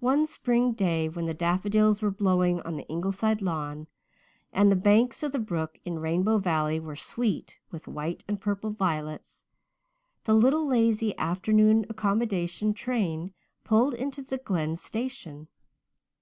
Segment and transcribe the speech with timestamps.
[0.00, 3.88] One spring day, when the daffodils were blowing on the Ingleside lawn,
[4.54, 8.70] and the banks of the brook in Rainbow Valley were sweet with white and purple
[8.70, 9.44] violets,
[10.24, 13.34] the little, lazy afternoon accommodation train
[13.64, 15.48] pulled into the Glen station.